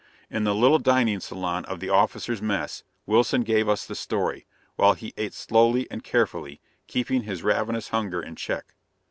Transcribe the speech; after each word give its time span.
In 0.31 0.45
the 0.45 0.55
little 0.55 0.79
dining 0.79 1.19
salon 1.19 1.63
of 1.65 1.79
the 1.79 1.89
officers' 1.89 2.41
mess, 2.41 2.81
Wilson 3.05 3.41
gave 3.43 3.69
us 3.69 3.85
the 3.85 3.93
story, 3.93 4.47
while 4.75 4.93
he 4.95 5.13
ate 5.15 5.35
slowly 5.35 5.85
and 5.91 6.03
carefully, 6.03 6.59
keeping 6.87 7.21
his 7.21 7.43
ravenous 7.43 7.89
hunger 7.89 8.19
in 8.19 8.35
check. 8.35 8.73